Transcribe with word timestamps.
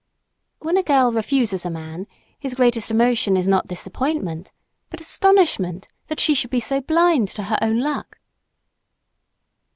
When 0.61 0.77
a 0.77 0.81
girl 0.81 1.11
refuses 1.11 1.63
a 1.63 1.69
man 1.69 2.07
his 2.39 2.55
greatest 2.55 2.89
emotion 2.89 3.37
is 3.37 3.47
not 3.47 3.67
disappointment, 3.67 4.51
but 4.89 4.99
astonishment 4.99 5.87
that 6.07 6.19
she 6.19 6.33
should 6.33 6.49
be 6.49 6.59
so 6.59 6.81
blind 6.81 7.27
to 7.27 7.43
her 7.43 7.57
own 7.61 7.81
luck. 7.81 8.17